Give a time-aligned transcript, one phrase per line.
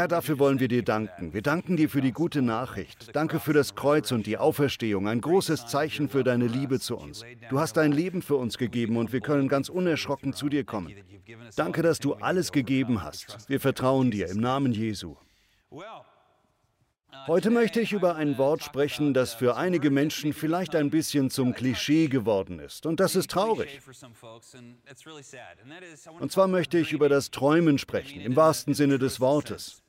[0.00, 1.34] Herr, dafür wollen wir dir danken.
[1.34, 3.14] Wir danken dir für die gute Nachricht.
[3.14, 7.22] Danke für das Kreuz und die Auferstehung, ein großes Zeichen für deine Liebe zu uns.
[7.50, 10.94] Du hast dein Leben für uns gegeben und wir können ganz unerschrocken zu dir kommen.
[11.54, 13.46] Danke, dass du alles gegeben hast.
[13.50, 15.16] Wir vertrauen dir im Namen Jesu.
[17.26, 21.52] Heute möchte ich über ein Wort sprechen, das für einige Menschen vielleicht ein bisschen zum
[21.52, 22.86] Klischee geworden ist.
[22.86, 23.82] Und das ist traurig.
[26.18, 29.82] Und zwar möchte ich über das Träumen sprechen, im wahrsten Sinne des Wortes.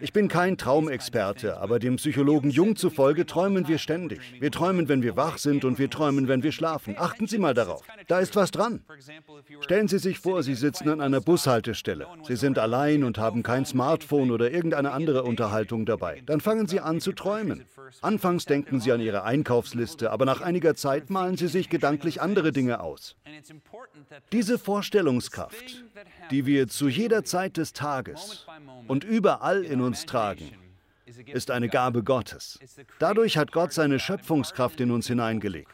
[0.00, 4.20] Ich bin kein Traumexperte, aber dem Psychologen Jung zufolge träumen wir ständig.
[4.40, 6.96] Wir träumen, wenn wir wach sind und wir träumen, wenn wir schlafen.
[6.98, 7.82] Achten Sie mal darauf.
[8.08, 8.82] Da ist was dran.
[9.60, 12.06] Stellen Sie sich vor, Sie sitzen an einer Bushaltestelle.
[12.26, 16.22] Sie sind allein und haben kein Smartphone oder irgendeine andere Unterhaltung dabei.
[16.26, 17.64] Dann fangen Sie an zu träumen.
[18.00, 22.52] Anfangs denken Sie an Ihre Einkaufsliste, aber nach einiger Zeit malen Sie sich gedanklich andere
[22.52, 23.16] Dinge aus.
[24.32, 25.84] Diese Vorstellungskraft,
[26.30, 28.46] die wir zu jeder Zeit des Tages
[28.88, 30.50] und überall in uns tragen,
[31.26, 32.58] ist eine Gabe Gottes.
[32.98, 35.72] Dadurch hat Gott seine Schöpfungskraft in uns hineingelegt.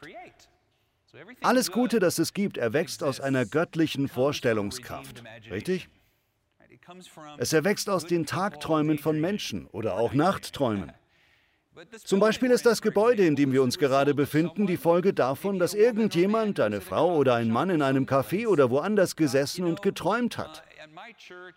[1.42, 5.22] Alles Gute, das es gibt, erwächst aus einer göttlichen Vorstellungskraft.
[5.50, 5.88] Richtig?
[7.38, 10.92] Es erwächst aus den Tagträumen von Menschen oder auch Nachtträumen.
[12.04, 15.74] Zum Beispiel ist das Gebäude, in dem wir uns gerade befinden, die Folge davon, dass
[15.74, 20.62] irgendjemand, eine Frau oder ein Mann in einem Café oder woanders gesessen und geträumt hat.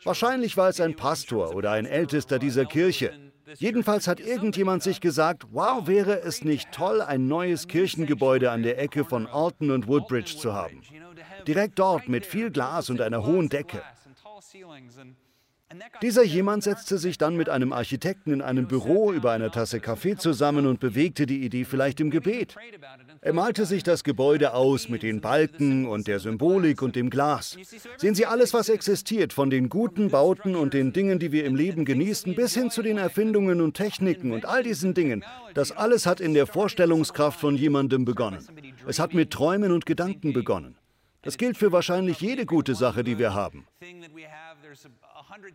[0.03, 3.14] Wahrscheinlich war es ein Pastor oder ein Ältester dieser Kirche.
[3.56, 8.80] Jedenfalls hat irgendjemand sich gesagt, wow, wäre es nicht toll, ein neues Kirchengebäude an der
[8.80, 10.81] Ecke von Alton und Woodbridge zu haben.
[11.48, 13.81] Direkt dort mit viel Glas und einer hohen Decke.
[16.02, 20.16] Dieser jemand setzte sich dann mit einem Architekten in einem Büro über einer Tasse Kaffee
[20.16, 22.56] zusammen und bewegte die Idee vielleicht im Gebet.
[23.22, 27.56] Er malte sich das Gebäude aus mit den Balken und der Symbolik und dem Glas.
[27.98, 31.56] Sehen Sie alles, was existiert, von den guten Bauten und den Dingen, die wir im
[31.56, 35.23] Leben genießen, bis hin zu den Erfindungen und Techniken und all diesen Dingen.
[35.54, 38.48] Das alles hat in der Vorstellungskraft von jemandem begonnen.
[38.88, 40.77] Es hat mit Träumen und Gedanken begonnen.
[41.21, 43.67] Das gilt für wahrscheinlich jede gute Sache, die wir haben.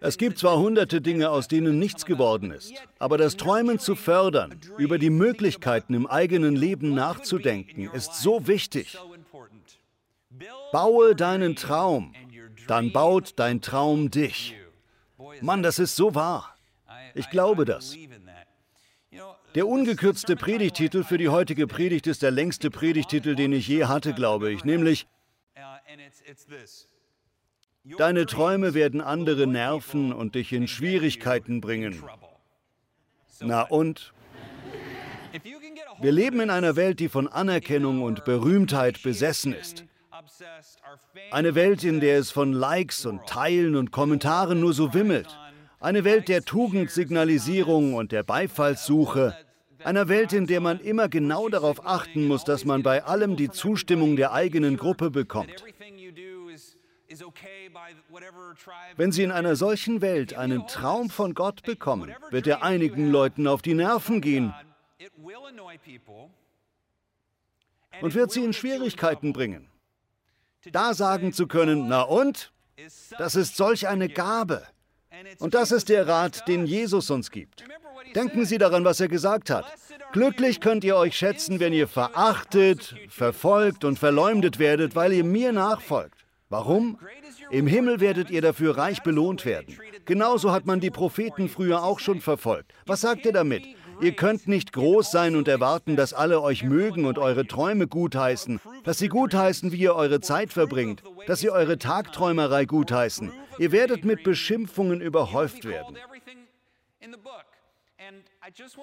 [0.00, 4.58] Es gibt zwar hunderte Dinge, aus denen nichts geworden ist, aber das Träumen zu fördern,
[4.78, 8.98] über die Möglichkeiten im eigenen Leben nachzudenken, ist so wichtig.
[10.72, 12.12] Baue deinen Traum,
[12.66, 14.54] dann baut dein Traum dich.
[15.40, 16.56] Mann, das ist so wahr.
[17.14, 17.96] Ich glaube das.
[19.54, 24.12] Der ungekürzte Predigtitel für die heutige Predigt ist der längste Predigtitel, den ich je hatte,
[24.12, 25.06] glaube ich, nämlich
[27.98, 32.02] Deine Träume werden andere nerven und dich in Schwierigkeiten bringen.
[33.40, 34.14] Na und?
[36.00, 39.84] Wir leben in einer Welt, die von Anerkennung und Berühmtheit besessen ist.
[41.30, 45.38] Eine Welt, in der es von Likes und Teilen und Kommentaren nur so wimmelt.
[45.78, 49.36] Eine Welt der Tugendsignalisierung und der Beifallssuche.
[49.82, 53.50] Einer Welt, in der man immer genau darauf achten muss, dass man bei allem die
[53.50, 55.62] Zustimmung der eigenen Gruppe bekommt.
[58.96, 63.46] Wenn Sie in einer solchen Welt einen Traum von Gott bekommen, wird er einigen Leuten
[63.46, 64.54] auf die Nerven gehen
[68.00, 69.68] und wird sie in Schwierigkeiten bringen.
[70.72, 72.52] Da sagen zu können, na und?
[73.18, 74.66] Das ist solch eine Gabe.
[75.38, 77.64] Und das ist der Rat, den Jesus uns gibt.
[78.14, 79.66] Denken Sie daran, was er gesagt hat.
[80.12, 85.52] Glücklich könnt ihr euch schätzen, wenn ihr verachtet, verfolgt und verleumdet werdet, weil ihr mir
[85.52, 86.23] nachfolgt.
[86.54, 86.98] Warum?
[87.50, 89.76] Im Himmel werdet ihr dafür reich belohnt werden.
[90.04, 92.72] Genauso hat man die Propheten früher auch schon verfolgt.
[92.86, 93.66] Was sagt ihr damit?
[94.00, 98.60] Ihr könnt nicht groß sein und erwarten, dass alle euch mögen und eure Träume gutheißen,
[98.84, 103.32] dass sie gutheißen, wie ihr eure Zeit verbringt, dass sie eure Tagträumerei gutheißen.
[103.58, 105.98] Ihr werdet mit Beschimpfungen überhäuft werden.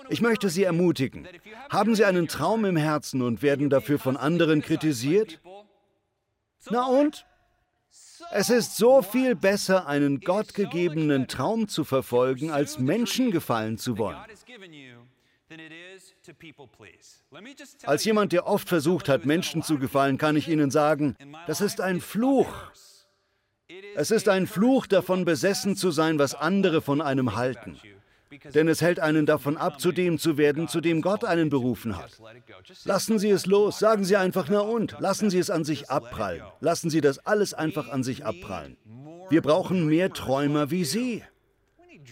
[0.10, 1.26] Ich möchte Sie ermutigen.
[1.70, 5.40] Haben Sie einen Traum im Herzen und werden dafür von anderen kritisiert?
[6.70, 7.26] Na und?
[8.32, 14.18] Es ist so viel besser, einen gottgegebenen Traum zu verfolgen, als Menschen gefallen zu wollen.
[17.84, 21.82] Als jemand, der oft versucht hat, Menschen zu gefallen, kann ich Ihnen sagen, das ist
[21.82, 22.54] ein Fluch.
[23.96, 27.80] Es ist ein Fluch, davon besessen zu sein, was andere von einem halten.
[28.54, 31.98] Denn es hält einen davon ab, zu dem zu werden, zu dem Gott einen berufen
[31.98, 32.20] hat.
[32.86, 36.44] Lassen Sie es los, sagen Sie einfach na und, lassen Sie es an sich abprallen.
[36.60, 38.78] Lassen Sie das alles einfach an sich abprallen.
[39.30, 41.24] Wir brauchen mehr Träumer wie Sie.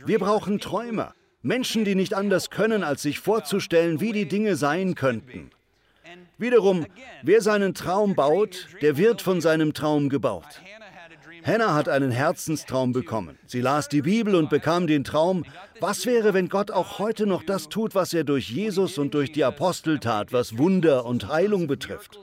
[0.06, 1.14] Wir brauchen Träumer.
[1.42, 5.52] Menschen, die nicht anders können, als sich vorzustellen, wie die Dinge sein könnten.
[6.38, 6.86] Wiederum,
[7.22, 10.62] wer seinen Traum baut, der wird von seinem Traum gebaut.
[11.50, 13.36] Hannah hat einen Herzenstraum bekommen.
[13.48, 15.46] Sie las die Bibel und bekam den Traum,
[15.80, 19.32] was wäre, wenn Gott auch heute noch das tut, was er durch Jesus und durch
[19.32, 22.20] die Apostel tat, was Wunder und Heilung betrifft?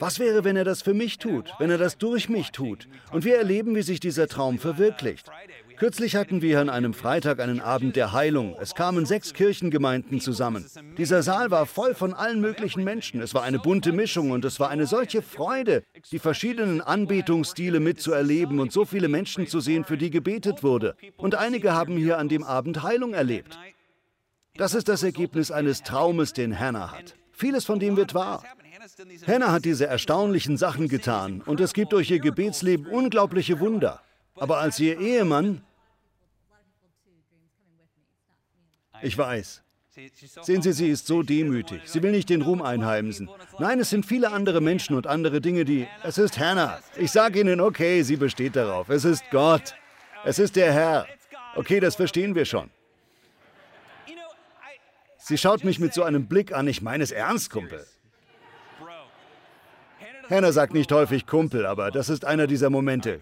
[0.00, 2.88] Was wäre, wenn er das für mich tut, wenn er das durch mich tut?
[3.12, 5.30] Und wir erleben, wie sich dieser Traum verwirklicht.
[5.76, 8.56] Kürzlich hatten wir an einem Freitag einen Abend der Heilung.
[8.60, 10.66] Es kamen sechs Kirchengemeinden zusammen.
[10.96, 13.20] Dieser Saal war voll von allen möglichen Menschen.
[13.20, 15.82] Es war eine bunte Mischung und es war eine solche Freude,
[16.12, 20.96] die verschiedenen Anbetungsstile mitzuerleben und so viele Menschen zu sehen, für die gebetet wurde.
[21.16, 23.58] Und einige haben hier an dem Abend Heilung erlebt.
[24.56, 27.16] Das ist das Ergebnis eines Traumes, den Hannah hat.
[27.32, 28.44] Vieles von dem wird wahr.
[29.26, 34.00] Hannah hat diese erstaunlichen Sachen getan und es gibt durch ihr Gebetsleben unglaubliche Wunder.
[34.36, 35.62] Aber als ihr Ehemann...
[39.02, 39.62] Ich weiß.
[40.42, 41.82] Sehen Sie, sie ist so demütig.
[41.84, 43.30] Sie will nicht den Ruhm einheimsen.
[43.58, 45.86] Nein, es sind viele andere Menschen und andere Dinge, die...
[46.02, 46.80] Es ist Hannah.
[46.96, 48.88] Ich sage Ihnen, okay, sie besteht darauf.
[48.88, 49.74] Es ist Gott.
[50.24, 51.06] Es ist der Herr.
[51.54, 52.70] Okay, das verstehen wir schon.
[55.18, 56.66] Sie schaut mich mit so einem Blick an.
[56.66, 57.86] Ich meine es ernst, Kumpel.
[60.28, 63.20] Hannah sagt nicht häufig Kumpel, aber das ist einer dieser Momente.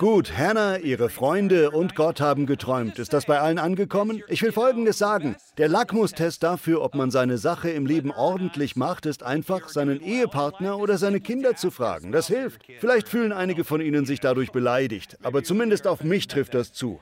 [0.00, 2.98] Gut, Hannah, ihre Freunde und Gott haben geträumt.
[2.98, 4.22] Ist das bei allen angekommen?
[4.28, 5.36] Ich will Folgendes sagen.
[5.58, 10.78] Der Lackmustest dafür, ob man seine Sache im Leben ordentlich macht, ist einfach, seinen Ehepartner
[10.78, 12.12] oder seine Kinder zu fragen.
[12.12, 12.62] Das hilft.
[12.78, 16.98] Vielleicht fühlen einige von ihnen sich dadurch beleidigt, aber zumindest auf mich trifft das zu.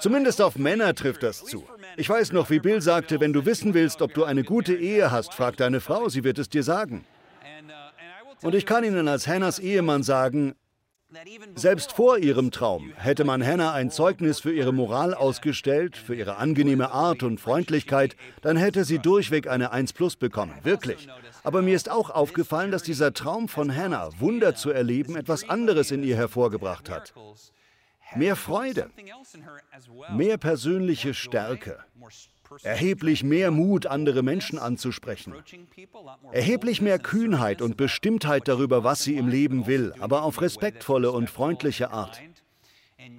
[0.00, 1.64] Zumindest auf Männer trifft das zu.
[1.98, 5.10] Ich weiß noch, wie Bill sagte, wenn du wissen willst, ob du eine gute Ehe
[5.10, 7.04] hast, frag deine Frau, sie wird es dir sagen.
[8.40, 10.54] Und ich kann Ihnen als Hannahs Ehemann sagen,
[11.54, 16.36] selbst vor ihrem Traum hätte man Hannah ein Zeugnis für ihre Moral ausgestellt, für ihre
[16.36, 21.08] angenehme Art und Freundlichkeit, dann hätte sie durchweg eine 1 plus bekommen, wirklich.
[21.44, 25.90] Aber mir ist auch aufgefallen, dass dieser Traum von Hannah, Wunder zu erleben, etwas anderes
[25.90, 27.14] in ihr hervorgebracht hat.
[28.14, 28.90] Mehr Freude,
[30.14, 31.78] mehr persönliche Stärke,
[32.62, 35.34] erheblich mehr Mut, andere Menschen anzusprechen,
[36.32, 41.30] erheblich mehr Kühnheit und Bestimmtheit darüber, was sie im Leben will, aber auf respektvolle und
[41.30, 42.20] freundliche Art.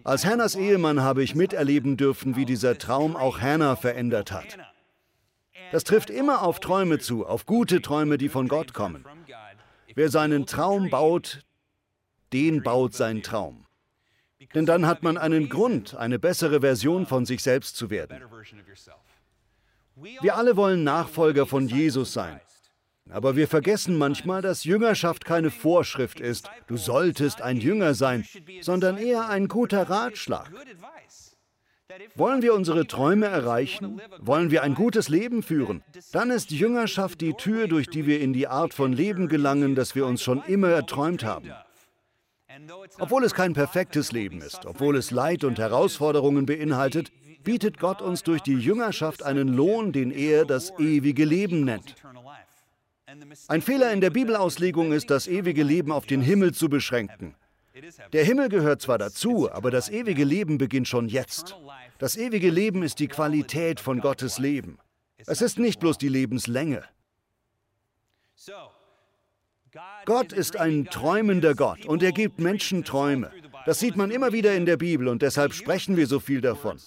[0.03, 4.57] Als Hannahs Ehemann habe ich miterleben dürfen, wie dieser Traum auch Hannah verändert hat.
[5.71, 9.05] Das trifft immer auf Träume zu, auf gute Träume, die von Gott kommen.
[9.95, 11.43] Wer seinen Traum baut,
[12.33, 13.65] den baut sein Traum.
[14.55, 18.21] Denn dann hat man einen Grund, eine bessere Version von sich selbst zu werden.
[20.21, 22.39] Wir alle wollen Nachfolger von Jesus sein.
[23.09, 28.25] Aber wir vergessen manchmal, dass Jüngerschaft keine Vorschrift ist, du solltest ein Jünger sein,
[28.61, 30.51] sondern eher ein guter Ratschlag.
[32.13, 33.99] Wollen wir unsere Träume erreichen?
[34.19, 35.81] Wollen wir ein gutes Leben führen?
[36.11, 39.95] Dann ist Jüngerschaft die Tür, durch die wir in die Art von Leben gelangen, das
[39.95, 41.51] wir uns schon immer erträumt haben.
[42.99, 47.11] Obwohl es kein perfektes Leben ist, obwohl es Leid und Herausforderungen beinhaltet,
[47.43, 51.95] bietet Gott uns durch die Jüngerschaft einen Lohn, den er das ewige Leben nennt.
[53.47, 57.35] Ein Fehler in der Bibelauslegung ist, das ewige Leben auf den Himmel zu beschränken.
[58.13, 61.55] Der Himmel gehört zwar dazu, aber das ewige Leben beginnt schon jetzt.
[61.97, 64.77] Das ewige Leben ist die Qualität von Gottes Leben.
[65.25, 66.83] Es ist nicht bloß die Lebenslänge.
[70.05, 73.31] Gott ist ein träumender Gott und er gibt Menschen Träume.
[73.65, 76.79] Das sieht man immer wieder in der Bibel und deshalb sprechen wir so viel davon.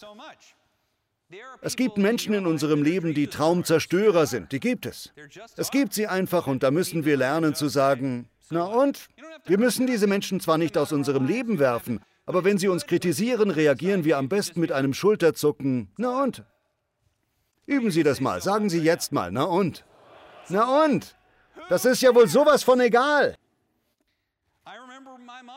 [1.61, 4.53] Es gibt Menschen in unserem Leben, die Traumzerstörer sind.
[4.53, 5.13] Die gibt es.
[5.57, 9.09] Es gibt sie einfach und da müssen wir lernen zu sagen, na und?
[9.47, 13.51] Wir müssen diese Menschen zwar nicht aus unserem Leben werfen, aber wenn sie uns kritisieren,
[13.51, 15.89] reagieren wir am besten mit einem Schulterzucken.
[15.97, 16.45] Na und?
[17.67, 18.43] Üben Sie das mal.
[18.43, 19.31] Sagen Sie jetzt mal.
[19.33, 19.85] Na und?
[20.49, 21.17] Na und?
[21.69, 23.37] Das ist ja wohl sowas von egal.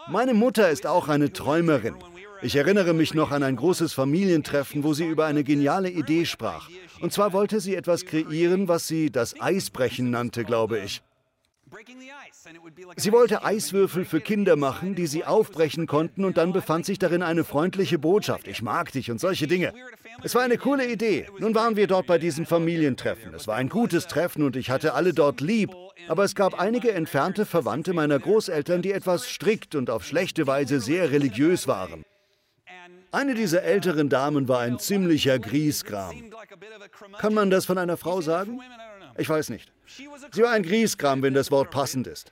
[0.08, 1.96] Meine Mutter ist auch eine Träumerin.
[2.42, 6.70] Ich erinnere mich noch an ein großes Familientreffen, wo sie über eine geniale Idee sprach.
[7.02, 11.02] Und zwar wollte sie etwas kreieren, was sie das Eisbrechen nannte, glaube ich.
[12.98, 17.22] Sie wollte Eiswürfel für Kinder machen, die sie aufbrechen konnten und dann befand sich darin
[17.22, 18.48] eine freundliche Botschaft.
[18.48, 19.74] Ich mag dich und solche Dinge.
[20.24, 21.28] Es war eine coole Idee.
[21.40, 23.34] Nun waren wir dort bei diesem Familientreffen.
[23.34, 25.72] Es war ein gutes Treffen und ich hatte alle dort lieb.
[26.08, 30.80] Aber es gab einige entfernte Verwandte meiner Großeltern, die etwas strikt und auf schlechte Weise
[30.80, 32.06] sehr religiös waren.
[33.12, 36.32] Eine dieser älteren Damen war ein ziemlicher Griesgram.
[37.18, 38.60] Kann man das von einer Frau sagen?
[39.18, 39.72] Ich weiß nicht.
[39.88, 42.32] Sie war ein Griesgram, wenn das Wort passend ist.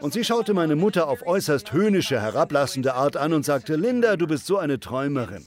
[0.00, 4.26] Und sie schaute meine Mutter auf äußerst höhnische, herablassende Art an und sagte, Linda, du
[4.26, 5.46] bist so eine Träumerin.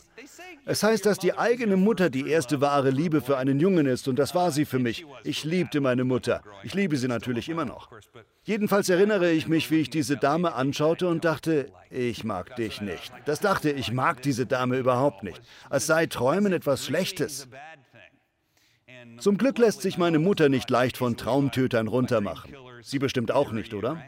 [0.70, 4.20] Es heißt, dass die eigene Mutter die erste wahre Liebe für einen Jungen ist und
[4.20, 5.06] das war sie für mich.
[5.24, 6.42] Ich liebte meine Mutter.
[6.64, 7.90] Ich liebe sie natürlich immer noch.
[8.44, 13.14] Jedenfalls erinnere ich mich, wie ich diese Dame anschaute und dachte, ich mag dich nicht.
[13.26, 15.42] Das dachte ich, mag diese Dame überhaupt nicht.
[15.70, 17.48] Als sei Träumen etwas Schlechtes.
[19.20, 22.56] Zum Glück lässt sich meine Mutter nicht leicht von Traumtötern runtermachen.
[22.82, 24.02] Sie bestimmt auch nicht, oder?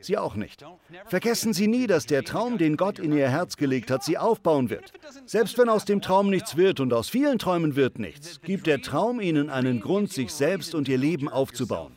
[0.00, 0.64] Sie auch nicht.
[1.06, 4.70] Vergessen Sie nie, dass der Traum, den Gott in Ihr Herz gelegt hat, Sie aufbauen
[4.70, 4.92] wird.
[5.24, 8.82] Selbst wenn aus dem Traum nichts wird und aus vielen Träumen wird nichts, gibt der
[8.82, 11.96] Traum Ihnen einen Grund, sich selbst und Ihr Leben aufzubauen.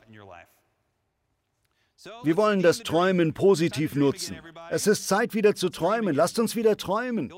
[2.24, 4.38] Wir wollen das Träumen positiv nutzen.
[4.70, 6.16] Es ist Zeit, wieder zu träumen.
[6.16, 7.34] Lasst uns wieder träumen.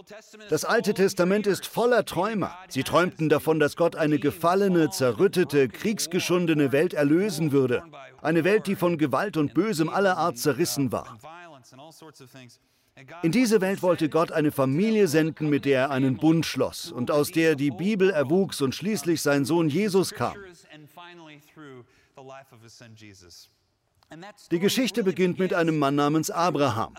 [0.50, 2.56] Das Alte Testament ist voller Träumer.
[2.70, 7.84] Sie träumten davon, dass Gott eine gefallene, zerrüttete, kriegsgeschundene Welt erlösen würde.
[8.22, 11.18] Eine Welt, die von Gewalt und Bösem aller Art zerrissen war.
[13.24, 17.10] In diese Welt wollte Gott eine Familie senden, mit der er einen Bund schloss und
[17.10, 20.36] aus der die Bibel erwuchs und schließlich sein Sohn Jesus kam.
[24.51, 26.94] Die Geschichte beginnt mit einem Mann namens Abraham.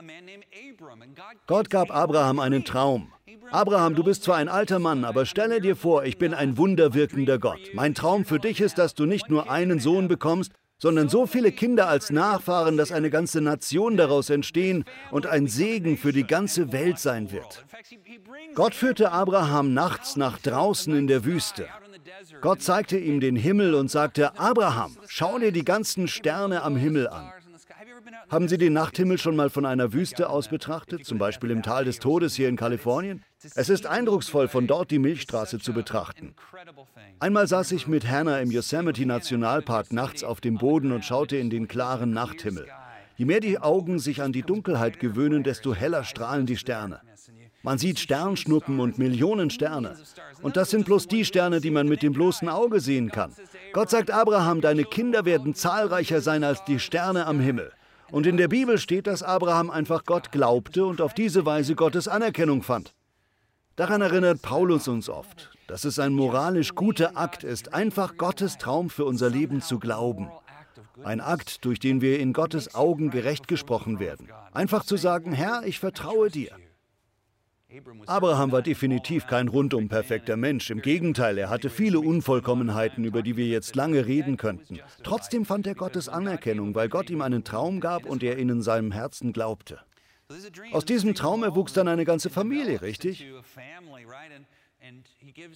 [1.46, 3.12] Gott gab Abraham einen Traum.
[3.50, 7.38] Abraham, du bist zwar ein alter Mann, aber stelle dir vor, ich bin ein wunderwirkender
[7.38, 7.60] Gott.
[7.74, 11.52] Mein Traum für dich ist, dass du nicht nur einen Sohn bekommst, sondern so viele
[11.52, 16.72] Kinder als Nachfahren, dass eine ganze Nation daraus entstehen und ein Segen für die ganze
[16.72, 17.64] Welt sein wird.
[18.54, 21.68] Gott führte Abraham nachts nach draußen in der Wüste.
[22.40, 27.08] Gott zeigte ihm den Himmel und sagte, Abraham, schau dir die ganzen Sterne am Himmel
[27.08, 27.30] an.
[28.30, 31.84] Haben Sie den Nachthimmel schon mal von einer Wüste aus betrachtet, zum Beispiel im Tal
[31.84, 33.22] des Todes hier in Kalifornien?
[33.54, 36.34] Es ist eindrucksvoll, von dort die Milchstraße zu betrachten.
[37.20, 41.50] Einmal saß ich mit Hannah im Yosemite Nationalpark nachts auf dem Boden und schaute in
[41.50, 42.66] den klaren Nachthimmel.
[43.16, 47.00] Je mehr die Augen sich an die Dunkelheit gewöhnen, desto heller strahlen die Sterne.
[47.62, 49.96] Man sieht Sternschnuppen und Millionen Sterne.
[50.42, 53.32] Und das sind bloß die Sterne, die man mit dem bloßen Auge sehen kann.
[53.72, 57.72] Gott sagt Abraham, deine Kinder werden zahlreicher sein als die Sterne am Himmel.
[58.10, 62.08] Und in der Bibel steht, dass Abraham einfach Gott glaubte und auf diese Weise Gottes
[62.08, 62.94] Anerkennung fand.
[63.76, 68.90] Daran erinnert Paulus uns oft, dass es ein moralisch guter Akt ist, einfach Gottes Traum
[68.90, 70.30] für unser Leben zu glauben.
[71.04, 74.28] Ein Akt, durch den wir in Gottes Augen gerecht gesprochen werden.
[74.52, 76.50] Einfach zu sagen, Herr, ich vertraue dir.
[78.06, 80.70] Abraham war definitiv kein rundum perfekter Mensch.
[80.70, 84.80] Im Gegenteil, er hatte viele Unvollkommenheiten, über die wir jetzt lange reden könnten.
[85.02, 88.62] Trotzdem fand er Gottes Anerkennung, weil Gott ihm einen Traum gab und er ihn in
[88.62, 89.80] seinem Herzen glaubte.
[90.72, 93.26] Aus diesem Traum erwuchs dann eine ganze Familie, richtig?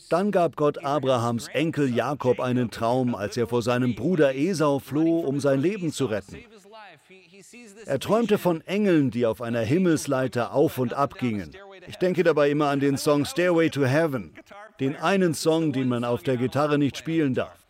[0.09, 5.21] Dann gab Gott Abrahams Enkel Jakob einen Traum, als er vor seinem Bruder Esau floh,
[5.21, 6.37] um sein Leben zu retten.
[7.87, 11.51] Er träumte von Engeln, die auf einer Himmelsleiter auf und ab gingen.
[11.89, 14.35] Ich denke dabei immer an den Song Stairway to Heaven,
[14.81, 17.67] den einen Song, den man auf der Gitarre nicht spielen darf.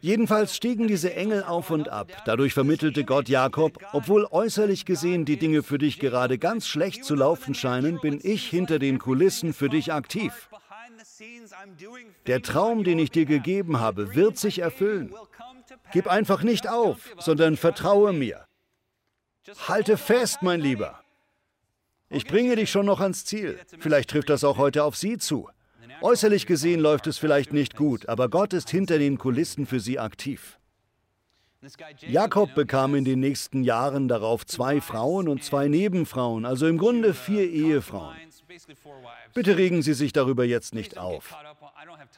[0.00, 2.08] Jedenfalls stiegen diese Engel auf und ab.
[2.24, 7.14] Dadurch vermittelte Gott Jakob, obwohl äußerlich gesehen die Dinge für dich gerade ganz schlecht zu
[7.14, 10.48] laufen scheinen, bin ich hinter den Kulissen für dich aktiv.
[12.26, 15.14] Der Traum, den ich dir gegeben habe, wird sich erfüllen.
[15.92, 18.46] Gib einfach nicht auf, sondern vertraue mir.
[19.68, 20.99] Halte fest, mein Lieber.
[22.10, 23.58] Ich bringe dich schon noch ans Ziel.
[23.78, 25.48] Vielleicht trifft das auch heute auf Sie zu.
[26.02, 29.98] Äußerlich gesehen läuft es vielleicht nicht gut, aber Gott ist hinter den Kulissen für Sie
[29.98, 30.58] aktiv.
[32.08, 37.12] Jakob bekam in den nächsten Jahren darauf zwei Frauen und zwei Nebenfrauen, also im Grunde
[37.12, 38.16] vier Ehefrauen.
[39.34, 41.36] Bitte regen Sie sich darüber jetzt nicht auf.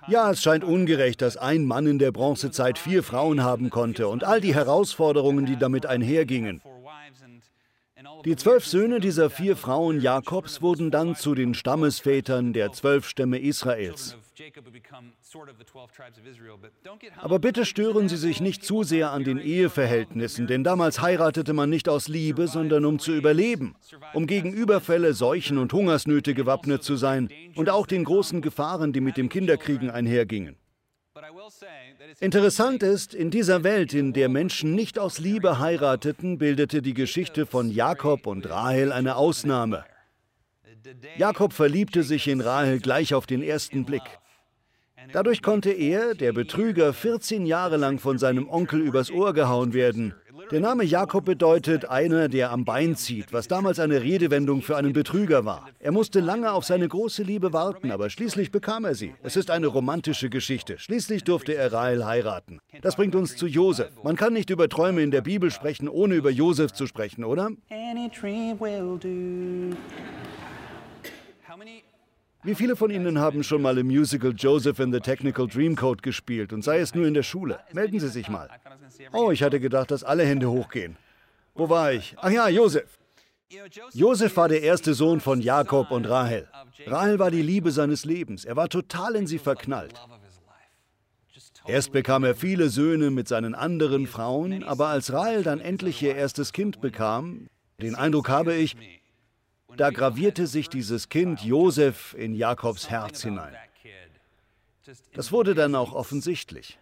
[0.07, 4.23] Ja, es scheint ungerecht, dass ein Mann in der Bronzezeit vier Frauen haben konnte und
[4.25, 6.63] all die Herausforderungen, die damit einhergingen.
[8.25, 13.39] Die zwölf Söhne dieser vier Frauen Jakobs wurden dann zu den Stammesvätern der zwölf Stämme
[13.39, 14.17] Israels.
[17.17, 21.71] Aber bitte stören Sie sich nicht zu sehr an den Eheverhältnissen, denn damals heiratete man
[21.71, 23.77] nicht aus Liebe, sondern um zu überleben,
[24.15, 29.01] um gegen Überfälle, Seuchen und Hungersnöte gewappnet zu sein und auch den großen Gefahren, die
[29.01, 30.57] mit dem Kinderkriegen einhergingen.
[32.21, 37.47] Interessant ist, in dieser Welt, in der Menschen nicht aus Liebe heirateten, bildete die Geschichte
[37.47, 39.85] von Jakob und Rahel eine Ausnahme.
[41.17, 44.03] Jakob verliebte sich in Rahel gleich auf den ersten Blick.
[45.13, 50.15] Dadurch konnte er, der Betrüger, 14 Jahre lang von seinem Onkel übers Ohr gehauen werden.
[50.53, 54.93] Der Name Jakob bedeutet einer, der am Bein zieht, was damals eine Redewendung für einen
[54.93, 55.71] Betrüger war.
[55.81, 59.15] Er musste lange auf seine große Liebe warten, aber schließlich bekam er sie.
[59.23, 60.79] Es ist eine romantische Geschichte.
[60.79, 62.59] Schließlich durfte er Rahel heiraten.
[62.83, 63.93] Das bringt uns zu Josef.
[64.03, 67.49] Man kann nicht über Träume in der Bibel sprechen, ohne über Josef zu sprechen, oder?
[72.45, 76.53] Wie viele von Ihnen haben schon mal im Musical Joseph in the Technical Dreamcoat gespielt
[76.53, 77.61] und sei es nur in der Schule?
[77.73, 78.49] Melden Sie sich mal.
[79.13, 80.97] Oh, ich hatte gedacht, dass alle Hände hochgehen.
[81.55, 82.17] Wo war ich?
[82.19, 82.99] Ach ja, Joseph.
[83.93, 86.49] Joseph war der erste Sohn von Jakob und Rahel.
[86.87, 88.45] Rahel war die Liebe seines Lebens.
[88.45, 89.95] Er war total in sie verknallt.
[91.67, 96.17] Erst bekam er viele Söhne mit seinen anderen Frauen, aber als Rahel dann endlich ihr
[96.17, 97.49] erstes Kind bekam,
[97.81, 98.77] den Eindruck habe ich,
[99.77, 103.55] da gravierte sich dieses Kind Josef in Jakobs Herz hinein.
[105.15, 106.79] Das wurde dann auch offensichtlich.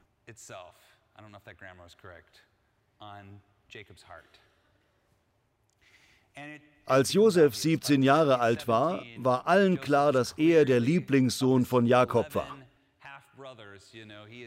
[6.86, 12.34] Als Josef 17 Jahre alt war, war allen klar, dass er der Lieblingssohn von Jakob
[12.34, 12.56] war.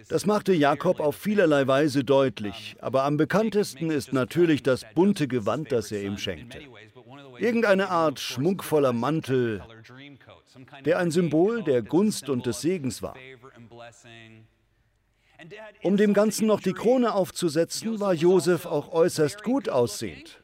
[0.10, 5.72] Das machte Jakob auf vielerlei Weise deutlich, aber am bekanntesten ist natürlich das bunte Gewand,
[5.72, 6.60] das er ihm schenkte.
[7.44, 9.62] Irgendeine Art schmuckvoller Mantel,
[10.86, 13.16] der ein Symbol der Gunst und des Segens war.
[15.82, 20.42] Um dem Ganzen noch die Krone aufzusetzen, war Josef auch äußerst gut aussehend.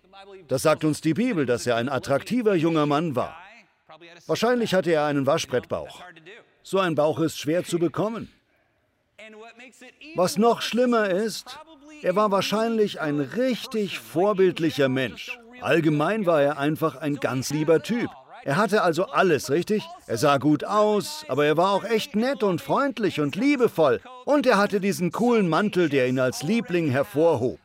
[0.50, 3.34] Das sagt uns die Bibel, dass er ein attraktiver junger Mann war.
[4.28, 6.04] Wahrscheinlich hatte er einen Waschbrettbauch.
[6.64, 8.30] So ein Bauch ist schwer zu bekommen.
[10.16, 11.58] Was noch schlimmer ist,
[12.02, 15.40] er war wahrscheinlich ein richtig vorbildlicher Mensch.
[15.62, 18.10] Allgemein war er einfach ein ganz lieber Typ.
[18.44, 19.84] Er hatte also alles, richtig?
[20.08, 24.00] Er sah gut aus, aber er war auch echt nett und freundlich und liebevoll.
[24.26, 27.60] Und er hatte diesen coolen Mantel, der ihn als Liebling hervorhob.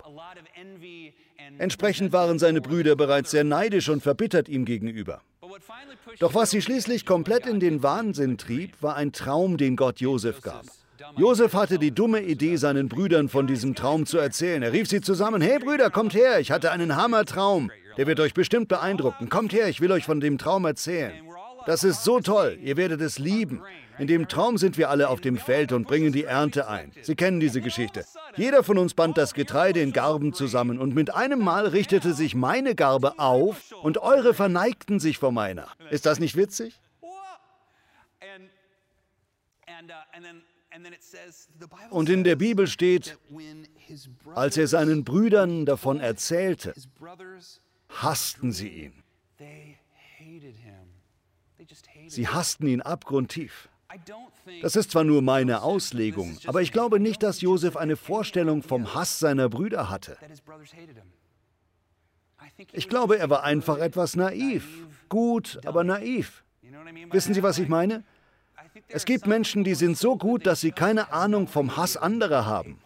[1.58, 5.20] Entsprechend waren seine Brüder bereits sehr neidisch und verbittert ihm gegenüber.
[6.18, 10.40] Doch was sie schließlich komplett in den Wahnsinn trieb, war ein Traum, den Gott Josef
[10.40, 10.64] gab.
[11.16, 14.62] Josef hatte die dumme Idee, seinen Brüdern von diesem Traum zu erzählen.
[14.62, 17.70] Er rief sie zusammen: Hey Brüder, kommt her, ich hatte einen Hammertraum.
[17.96, 19.28] Der wird euch bestimmt beeindrucken.
[19.28, 21.12] Kommt her, ich will euch von dem Traum erzählen.
[21.66, 23.62] Das ist so toll, ihr werdet es lieben.
[23.98, 26.92] In dem Traum sind wir alle auf dem Feld und bringen die Ernte ein.
[27.00, 28.04] Sie kennen diese Geschichte.
[28.36, 32.34] Jeder von uns band das Getreide in Garben zusammen und mit einem Mal richtete sich
[32.34, 35.68] meine Garbe auf und eure verneigten sich vor meiner.
[35.90, 36.80] Ist das nicht witzig?
[41.90, 43.16] Und in der Bibel steht,
[44.34, 46.74] als er seinen Brüdern davon erzählte,
[48.02, 49.02] hassten sie ihn.
[52.08, 53.68] Sie hassten ihn abgrundtief.
[54.60, 58.94] Das ist zwar nur meine Auslegung, aber ich glaube nicht, dass Josef eine Vorstellung vom
[58.94, 60.16] Hass seiner Brüder hatte.
[62.72, 64.86] Ich glaube, er war einfach etwas naiv.
[65.08, 66.44] Gut, aber naiv.
[67.10, 68.04] Wissen Sie, was ich meine?
[68.88, 72.80] Es gibt Menschen, die sind so gut, dass sie keine Ahnung vom Hass anderer haben.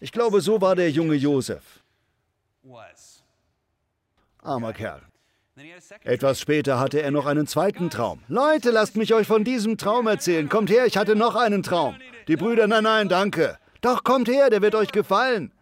[0.00, 1.82] Ich glaube, so war der junge Josef.
[4.44, 5.00] Armer Kerl.
[6.02, 8.20] Etwas später hatte er noch einen zweiten Traum.
[8.28, 10.48] Leute, lasst mich euch von diesem Traum erzählen.
[10.48, 11.96] Kommt her, ich hatte noch einen Traum.
[12.26, 13.58] Die Brüder, nein, nein, danke.
[13.80, 15.52] Doch kommt her, der wird euch gefallen.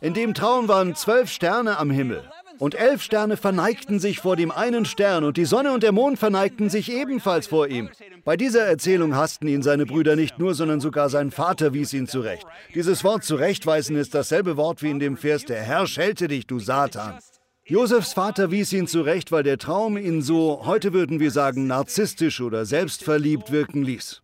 [0.00, 2.28] In dem Traum waren zwölf Sterne am Himmel.
[2.58, 6.18] Und elf Sterne verneigten sich vor dem einen Stern und die Sonne und der Mond
[6.18, 7.88] verneigten sich ebenfalls vor ihm.
[8.24, 12.06] Bei dieser Erzählung hassten ihn seine Brüder nicht nur, sondern sogar sein Vater wies ihn
[12.06, 12.46] zurecht.
[12.74, 16.60] Dieses Wort zurechtweisen ist dasselbe Wort wie in dem Vers, der Herr schelte dich, du
[16.60, 17.18] Satan.
[17.64, 22.40] Josefs Vater wies ihn zurecht, weil der Traum ihn so, heute würden wir sagen, narzisstisch
[22.40, 24.20] oder selbstverliebt wirken ließ.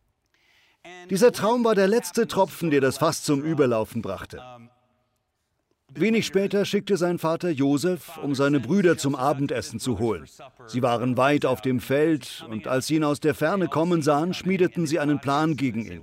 [1.08, 4.42] Dieser Traum war der letzte Tropfen, der das Fass zum Überlaufen brachte.
[5.94, 10.26] Wenig später schickte sein Vater Josef, um seine Brüder zum Abendessen zu holen.
[10.66, 14.34] Sie waren weit auf dem Feld und als sie ihn aus der Ferne kommen sahen,
[14.34, 16.02] schmiedeten sie einen Plan gegen ihn.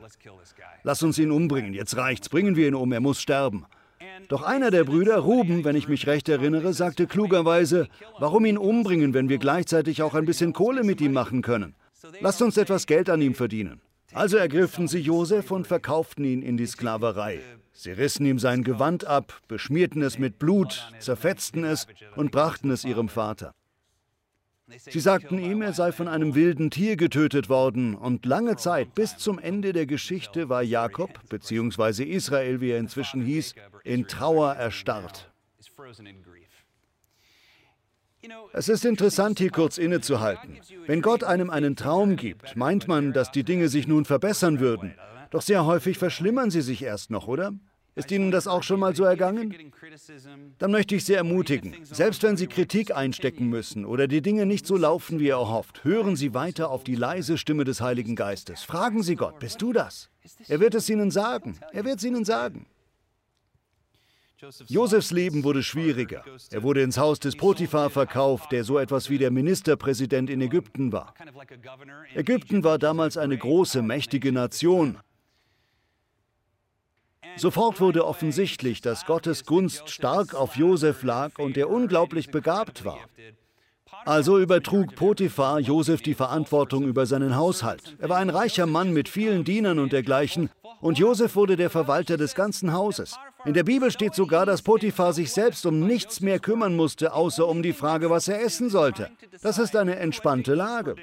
[0.83, 3.65] Lass uns ihn umbringen, jetzt reicht's, bringen wir ihn um, er muss sterben.
[4.27, 7.87] Doch einer der Brüder, Ruben, wenn ich mich recht erinnere, sagte klugerweise,
[8.19, 11.75] warum ihn umbringen, wenn wir gleichzeitig auch ein bisschen Kohle mit ihm machen können?
[12.21, 13.81] Lasst uns etwas Geld an ihm verdienen.
[14.13, 17.41] Also ergriffen sie Josef und verkauften ihn in die Sklaverei.
[17.73, 22.85] Sie rissen ihm sein Gewand ab, beschmierten es mit Blut, zerfetzten es und brachten es
[22.85, 23.53] ihrem Vater.
[24.67, 29.15] Sie sagten ihm, er sei von einem wilden Tier getötet worden, und lange Zeit, bis
[29.15, 35.31] zum Ende der Geschichte, war Jakob, beziehungsweise Israel, wie er inzwischen hieß, in Trauer erstarrt.
[38.53, 40.57] Es ist interessant, hier kurz innezuhalten.
[40.87, 44.95] Wenn Gott einem einen Traum gibt, meint man, dass die Dinge sich nun verbessern würden.
[45.29, 47.53] Doch sehr häufig verschlimmern sie sich erst noch, oder?
[47.95, 49.55] Ist Ihnen das auch schon mal so ergangen?
[50.57, 54.67] Dann möchte ich Sie ermutigen, selbst wenn Sie Kritik einstecken müssen oder die Dinge nicht
[54.67, 58.63] so laufen, wie er erhofft, hören Sie weiter auf die leise Stimme des Heiligen Geistes.
[58.63, 60.09] Fragen Sie Gott, bist du das?
[60.49, 61.57] Er wird es Ihnen sagen.
[61.71, 62.65] Er wird es Ihnen sagen.
[64.67, 66.23] Josefs Leben wurde schwieriger.
[66.51, 70.91] Er wurde ins Haus des Potiphar verkauft, der so etwas wie der Ministerpräsident in Ägypten
[70.91, 71.13] war.
[72.13, 74.97] Ägypten war damals eine große, mächtige Nation.
[77.37, 82.99] Sofort wurde offensichtlich, dass Gottes Gunst stark auf Josef lag und er unglaublich begabt war.
[84.05, 87.95] Also übertrug Potiphar Josef die Verantwortung über seinen Haushalt.
[87.99, 92.15] Er war ein reicher Mann mit vielen Dienern und dergleichen, und Josef wurde der Verwalter
[92.15, 93.17] des ganzen Hauses.
[93.45, 97.47] In der Bibel steht sogar, dass Potiphar sich selbst um nichts mehr kümmern musste, außer
[97.47, 99.09] um die Frage, was er essen sollte.
[99.41, 100.95] Das ist eine entspannte Lage.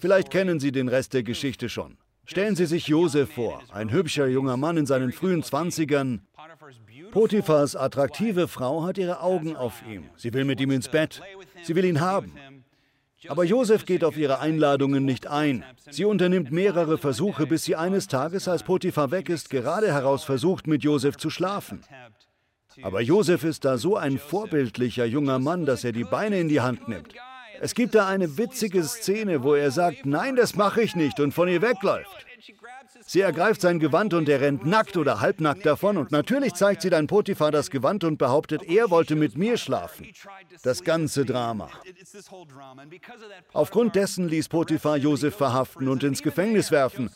[0.00, 1.96] Vielleicht kennen Sie den Rest der Geschichte schon.
[2.26, 6.22] Stellen Sie sich Josef vor, ein hübscher junger Mann in seinen frühen Zwanzigern.
[7.10, 10.04] Potiphars attraktive Frau hat ihre Augen auf ihm.
[10.16, 11.20] Sie will mit ihm ins Bett.
[11.62, 12.32] Sie will ihn haben.
[13.28, 15.64] Aber Josef geht auf ihre Einladungen nicht ein.
[15.90, 20.66] Sie unternimmt mehrere Versuche, bis sie eines Tages, als Potiphar weg ist, gerade heraus versucht,
[20.66, 21.80] mit Josef zu schlafen.
[22.82, 26.60] Aber Josef ist da so ein vorbildlicher junger Mann, dass er die Beine in die
[26.60, 27.14] Hand nimmt.
[27.60, 31.32] Es gibt da eine witzige Szene, wo er sagt, nein, das mache ich nicht und
[31.32, 32.26] von ihr wegläuft.
[33.06, 36.90] Sie ergreift sein Gewand und er rennt nackt oder halbnackt davon und natürlich zeigt sie
[36.90, 40.06] dann Potiphar das Gewand und behauptet, er wollte mit mir schlafen.
[40.62, 41.68] Das ganze Drama.
[43.52, 47.10] Aufgrund dessen ließ Potiphar Josef verhaften und ins Gefängnis werfen.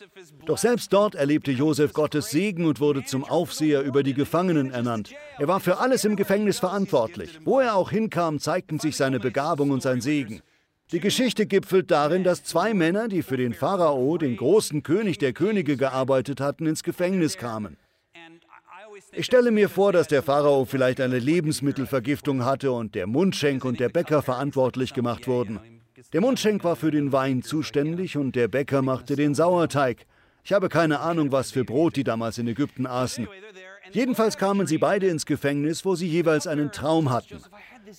[0.45, 5.11] Doch selbst dort erlebte Josef Gottes Segen und wurde zum Aufseher über die Gefangenen ernannt.
[5.39, 7.39] Er war für alles im Gefängnis verantwortlich.
[7.45, 10.43] Wo er auch hinkam, zeigten sich seine Begabung und sein Segen.
[10.91, 15.35] Die Geschichte gipfelt darin, dass zwei Männer, die für den Pharao, den großen König der
[15.35, 17.77] Könige, gearbeitet hatten, ins Gefängnis kamen.
[19.13, 23.81] Ich stelle mir vor, dass der Pharao vielleicht eine Lebensmittelvergiftung hatte und der Mundschenk und
[23.81, 25.61] der Bäcker verantwortlich gemacht wurden.
[26.15, 30.07] Der Mundschenk war für den Wein zuständig und der Bäcker machte den Sauerteig.
[30.43, 33.29] Ich habe keine Ahnung, was für Brot die damals in Ägypten aßen.
[33.93, 37.41] Jedenfalls kamen sie beide ins Gefängnis, wo sie jeweils einen Traum hatten.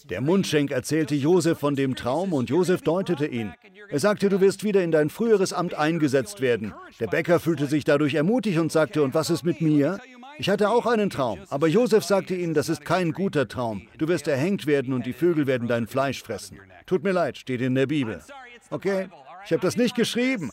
[0.10, 3.54] Der Mundschenk erzählte Josef von dem Traum und Josef deutete ihn.
[3.90, 6.74] Er sagte, du wirst wieder in dein früheres Amt eingesetzt werden.
[7.00, 10.00] Der Bäcker fühlte sich dadurch ermutigt und sagte, und was ist mit mir?
[10.38, 13.88] Ich hatte auch einen Traum, aber Josef sagte ihnen, das ist kein guter Traum.
[13.98, 16.60] Du wirst erhängt werden und die Vögel werden dein Fleisch fressen.
[16.86, 18.22] Tut mir leid, steht in der Bibel.
[18.70, 19.10] Okay,
[19.46, 20.52] ich habe das nicht geschrieben.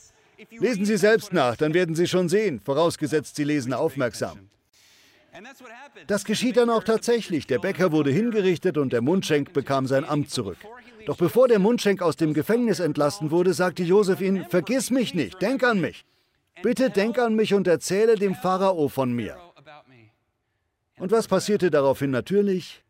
[0.50, 4.48] Lesen Sie selbst nach, dann werden Sie schon sehen, vorausgesetzt Sie lesen aufmerksam.
[6.06, 7.46] Das geschieht dann auch tatsächlich.
[7.46, 10.58] Der Bäcker wurde hingerichtet und der Mundschenk bekam sein Amt zurück.
[11.06, 15.40] Doch bevor der Mundschenk aus dem Gefängnis entlassen wurde, sagte Josef ihm, vergiss mich nicht,
[15.42, 16.04] denk an mich.
[16.62, 19.36] Bitte denk an mich und erzähle dem Pharao von mir.
[20.98, 22.82] Und was passierte daraufhin natürlich?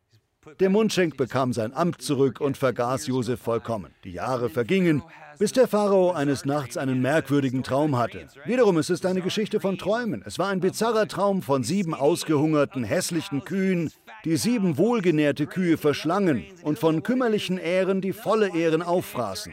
[0.61, 3.93] Der Mundschenk bekam sein Amt zurück und vergaß Josef vollkommen.
[4.05, 5.03] Die Jahre vergingen,
[5.39, 8.27] bis der Pharao eines Nachts einen merkwürdigen Traum hatte.
[8.45, 10.23] Wiederum, es ist eine Geschichte von Träumen.
[10.25, 13.91] Es war ein bizarrer Traum von sieben ausgehungerten, hässlichen Kühen,
[14.25, 19.53] die sieben wohlgenährte Kühe verschlangen und von kümmerlichen Ähren, die volle Ähren auffraßen.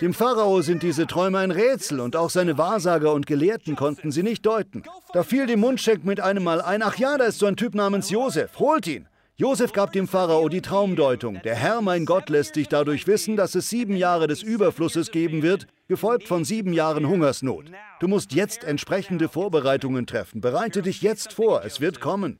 [0.00, 4.22] Dem Pharao sind diese Träume ein Rätsel und auch seine Wahrsager und Gelehrten konnten sie
[4.22, 4.82] nicht deuten.
[5.12, 7.74] Da fiel dem Mundschenk mit einem Mal ein, ach ja, da ist so ein Typ
[7.74, 9.06] namens Josef, holt ihn.
[9.36, 11.40] Josef gab dem Pharao die Traumdeutung.
[11.42, 15.42] Der Herr, mein Gott, lässt dich dadurch wissen, dass es sieben Jahre des Überflusses geben
[15.42, 17.64] wird, gefolgt von sieben Jahren Hungersnot.
[17.98, 20.42] Du musst jetzt entsprechende Vorbereitungen treffen.
[20.42, 22.38] Bereite dich jetzt vor, es wird kommen.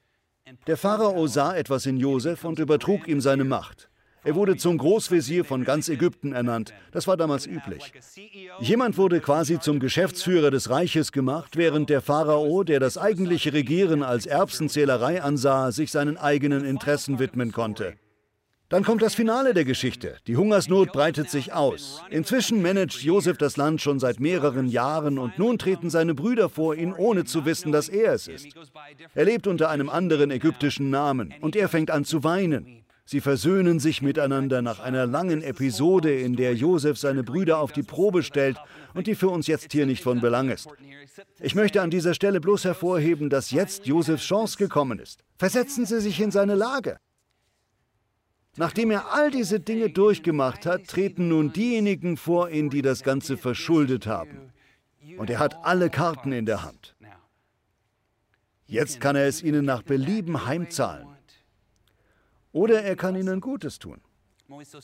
[0.67, 3.89] Der Pharao sah etwas in Josef und übertrug ihm seine Macht.
[4.25, 6.73] Er wurde zum Großvezier von ganz Ägypten ernannt.
[6.93, 7.93] Das war damals üblich.
[8.61, 14.03] Jemand wurde quasi zum Geschäftsführer des Reiches gemacht, während der Pharao, der das eigentliche Regieren
[14.05, 17.95] als Erbsenzählerei ansah, sich seinen eigenen Interessen widmen konnte.
[18.73, 20.17] Dann kommt das Finale der Geschichte.
[20.27, 22.01] Die Hungersnot breitet sich aus.
[22.09, 26.75] Inzwischen managt Josef das Land schon seit mehreren Jahren und nun treten seine Brüder vor
[26.75, 28.47] ihn, ohne zu wissen, dass er es ist.
[29.15, 32.82] Er lebt unter einem anderen ägyptischen Namen und er fängt an zu weinen.
[33.05, 37.83] Sie versöhnen sich miteinander nach einer langen Episode, in der Josef seine Brüder auf die
[37.83, 38.59] Probe stellt
[38.95, 40.69] und die für uns jetzt hier nicht von Belang ist.
[41.41, 45.25] Ich möchte an dieser Stelle bloß hervorheben, dass jetzt Josefs Chance gekommen ist.
[45.37, 46.99] Versetzen Sie sich in seine Lage.
[48.57, 53.37] Nachdem er all diese Dinge durchgemacht hat, treten nun diejenigen vor ihn, die das Ganze
[53.37, 54.53] verschuldet haben.
[55.17, 56.95] Und er hat alle Karten in der Hand.
[58.67, 61.09] Jetzt kann er es ihnen nach Belieben heimzahlen.
[62.53, 64.01] Oder er kann ihnen Gutes tun.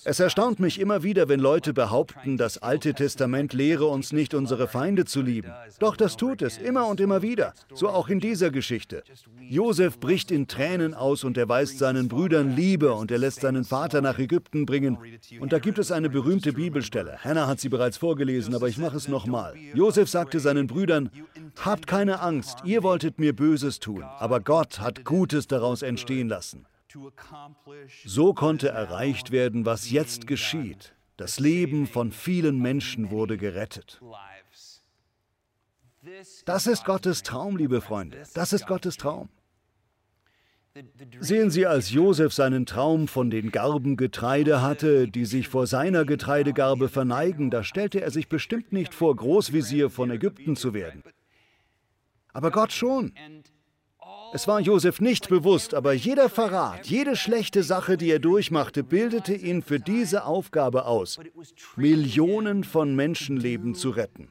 [0.04, 4.66] Es erstaunt mich immer wieder, wenn Leute behaupten, das Alte Testament lehre uns nicht, unsere
[4.66, 5.52] Feinde zu lieben.
[5.78, 9.02] Doch das tut es immer und immer wieder, so auch in dieser Geschichte.
[9.40, 14.00] Josef bricht in Tränen aus und erweist seinen Brüdern Liebe und er lässt seinen Vater
[14.00, 14.96] nach Ägypten bringen.
[15.40, 17.18] Und da gibt es eine berühmte Bibelstelle.
[17.22, 19.54] Hannah hat sie bereits vorgelesen, aber ich mache es nochmal.
[19.74, 21.10] Josef sagte seinen Brüdern,
[21.62, 26.64] Habt keine Angst, ihr wolltet mir Böses tun, aber Gott hat Gutes daraus entstehen lassen.
[28.04, 30.94] So konnte erreicht werden, was jetzt geschieht.
[31.16, 34.00] Das Leben von vielen Menschen wurde gerettet.
[36.44, 38.22] Das ist Gottes Traum, liebe Freunde.
[38.34, 39.28] Das ist Gottes Traum.
[41.18, 46.04] Sehen Sie, als Josef seinen Traum von den Garben Getreide hatte, die sich vor seiner
[46.04, 51.02] Getreidegarbe verneigen, da stellte er sich bestimmt nicht vor, Großvisier von Ägypten zu werden.
[52.32, 53.12] Aber Gott schon.
[54.32, 59.34] Es war Josef nicht bewusst, aber jeder Verrat, jede schlechte Sache, die er durchmachte, bildete
[59.34, 61.18] ihn für diese Aufgabe aus,
[61.76, 64.28] Millionen von Menschenleben zu retten.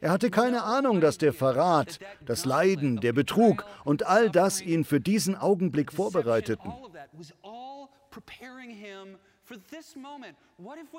[0.00, 4.84] Er hatte keine Ahnung, dass der Verrat, das Leiden, der Betrug und all das ihn
[4.84, 6.72] für diesen Augenblick vorbereiteten.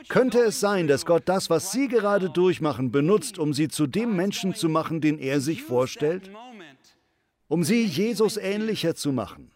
[0.09, 4.15] Könnte es sein, dass Gott das, was Sie gerade durchmachen, benutzt, um Sie zu dem
[4.15, 6.29] Menschen zu machen, den er sich vorstellt?
[7.47, 9.51] Um Sie Jesus ähnlicher zu machen?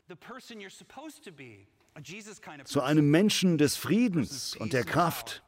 [2.66, 5.44] Zu einem Menschen des Friedens und der Kraft?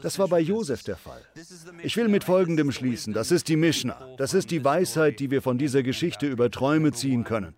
[0.00, 1.22] Das war bei Josef der Fall.
[1.82, 3.12] Ich will mit Folgendem schließen.
[3.12, 4.14] Das ist die Mishnah.
[4.16, 7.54] Das ist die Weisheit, die wir von dieser Geschichte über Träume ziehen können.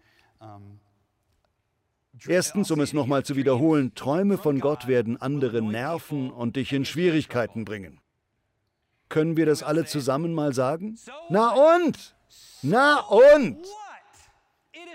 [2.26, 6.84] Erstens, um es nochmal zu wiederholen, Träume von Gott werden andere nerven und dich in
[6.84, 8.00] Schwierigkeiten bringen.
[9.08, 10.98] Können wir das alle zusammen mal sagen?
[11.28, 12.16] Na und?
[12.62, 13.58] Na und?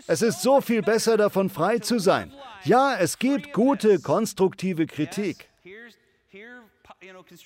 [0.07, 2.33] Es ist so viel besser davon frei zu sein.
[2.63, 5.49] Ja, es gibt gute, konstruktive Kritik.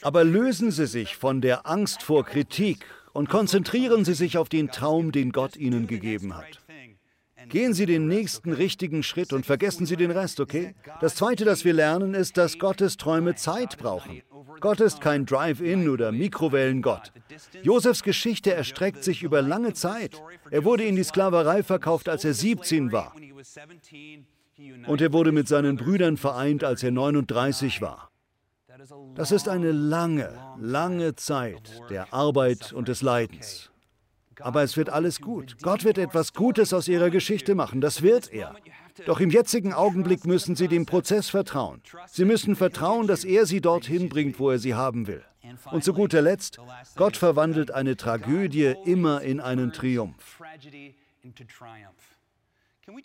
[0.02, 4.70] Aber lösen Sie sich von der Angst vor Kritik und konzentrieren Sie sich auf den
[4.70, 6.63] Traum, den Gott Ihnen gegeben hat.
[7.54, 10.74] Gehen Sie den nächsten richtigen Schritt und vergessen Sie den Rest, okay?
[11.02, 14.24] Das Zweite, das wir lernen, ist, dass Gottes Träume Zeit brauchen.
[14.60, 17.12] Gott ist kein Drive-In oder Mikrowellengott.
[17.62, 20.20] Josefs Geschichte erstreckt sich über lange Zeit.
[20.50, 23.14] Er wurde in die Sklaverei verkauft, als er 17 war.
[24.88, 28.10] Und er wurde mit seinen Brüdern vereint, als er 39 war.
[29.14, 33.70] Das ist eine lange, lange Zeit der Arbeit und des Leidens.
[34.40, 35.58] Aber es wird alles gut.
[35.62, 38.56] Gott wird etwas Gutes aus ihrer Geschichte machen, das wird er.
[39.06, 41.82] Doch im jetzigen Augenblick müssen sie dem Prozess vertrauen.
[42.08, 45.24] Sie müssen vertrauen, dass er sie dorthin bringt, wo er sie haben will.
[45.72, 46.60] Und zu guter Letzt,
[46.96, 50.42] Gott verwandelt eine Tragödie immer in einen Triumph.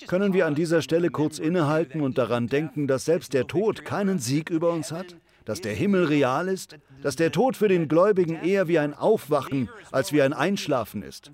[0.07, 4.19] Können wir an dieser Stelle kurz innehalten und daran denken, dass selbst der Tod keinen
[4.19, 5.17] Sieg über uns hat?
[5.49, 9.71] Dass der Himmel real ist, dass der Tod für den Gläubigen eher wie ein Aufwachen
[9.91, 11.31] als wie ein Einschlafen ist.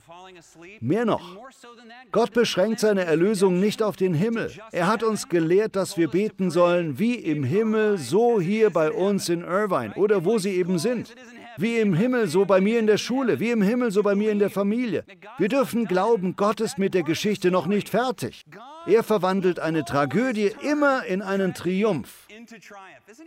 [0.81, 1.37] Mehr noch,
[2.13, 4.53] Gott beschränkt seine Erlösung nicht auf den Himmel.
[4.71, 9.29] Er hat uns gelehrt, dass wir beten sollen, wie im Himmel, so hier bei uns
[9.29, 11.13] in Irvine oder wo sie eben sind.
[11.57, 14.31] Wie im Himmel, so bei mir in der Schule, wie im Himmel, so bei mir
[14.31, 15.05] in der Familie.
[15.39, 18.45] Wir dürfen glauben, Gott ist mit der Geschichte noch nicht fertig.
[18.87, 22.24] Er verwandelt eine Tragödie immer in einen Triumph.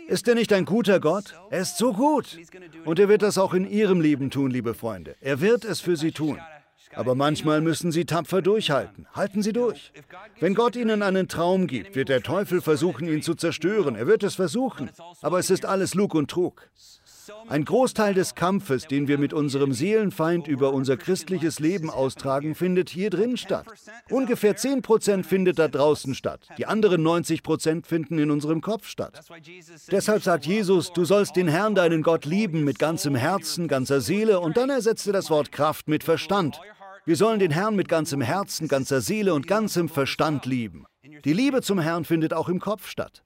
[0.07, 1.33] Ist er nicht ein guter Gott?
[1.49, 2.37] Er ist so gut.
[2.85, 5.15] Und er wird das auch in Ihrem Leben tun, liebe Freunde.
[5.21, 6.39] Er wird es für Sie tun.
[6.93, 9.07] Aber manchmal müssen Sie tapfer durchhalten.
[9.13, 9.91] Halten Sie durch.
[10.39, 13.95] Wenn Gott Ihnen einen Traum gibt, wird der Teufel versuchen, ihn zu zerstören.
[13.95, 14.89] Er wird es versuchen.
[15.21, 16.69] Aber es ist alles Lug und Trug.
[17.47, 22.89] Ein Großteil des Kampfes, den wir mit unserem Seelenfeind über unser christliches Leben austragen, findet
[22.89, 23.65] hier drin statt.
[24.09, 26.47] Ungefähr 10 Prozent findet da draußen statt.
[26.57, 29.19] Die anderen 90 Prozent finden in unserem Kopf statt.
[29.91, 34.39] Deshalb sagt Jesus, du sollst den Herrn, deinen Gott, lieben mit ganzem Herzen, ganzer Seele
[34.39, 36.59] und dann ersetzte das Wort Kraft mit Verstand.
[37.05, 40.85] Wir sollen den Herrn mit ganzem Herzen, ganzer Seele und ganzem Verstand lieben.
[41.23, 43.23] Die Liebe zum Herrn findet auch im Kopf statt.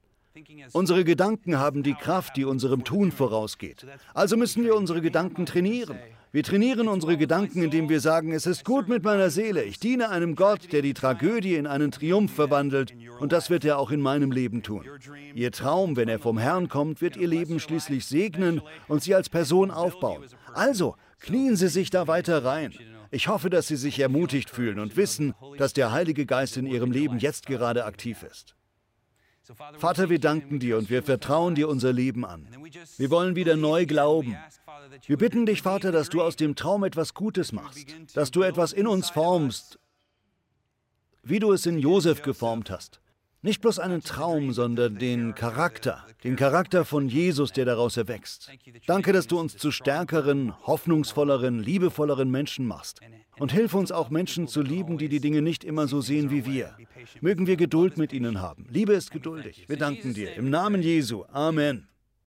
[0.74, 3.86] Unsere Gedanken haben die Kraft, die unserem Tun vorausgeht.
[4.14, 5.98] Also müssen wir unsere Gedanken trainieren.
[6.34, 9.64] Wir trainieren unsere Gedanken, indem wir sagen, es ist gut mit meiner Seele.
[9.64, 12.94] Ich diene einem Gott, der die Tragödie in einen Triumph verwandelt.
[13.20, 14.86] Und das wird er auch in meinem Leben tun.
[15.36, 19.28] Ihr Traum, wenn er vom Herrn kommt, wird ihr Leben schließlich segnen und sie als
[19.28, 20.24] Person aufbauen.
[20.54, 22.74] Also, knien Sie sich da weiter rein.
[23.12, 26.92] Ich hoffe, dass Sie sich ermutigt fühlen und wissen, dass der Heilige Geist in Ihrem
[26.92, 28.56] Leben jetzt gerade aktiv ist.
[29.78, 32.48] Vater, wir danken dir und wir vertrauen dir unser Leben an.
[32.98, 34.38] Wir wollen wieder neu glauben.
[35.06, 38.74] Wir bitten dich, Vater, dass du aus dem Traum etwas Gutes machst, dass du etwas
[38.74, 39.80] in uns formst,
[41.24, 43.02] wie du es in Josef geformt hast.
[43.44, 48.52] Nicht bloß einen Traum, sondern den Charakter, den Charakter von Jesus, der daraus erwächst.
[48.86, 53.02] Danke, dass du uns zu stärkeren, hoffnungsvolleren, liebevolleren Menschen machst.
[53.40, 56.46] Und hilf uns auch Menschen zu lieben, die die Dinge nicht immer so sehen wie
[56.46, 56.78] wir.
[57.20, 58.68] Mögen wir Geduld mit ihnen haben.
[58.70, 59.66] Liebe ist geduldig.
[59.68, 60.36] Wir danken dir.
[60.36, 61.24] Im Namen Jesu.
[61.32, 61.88] Amen.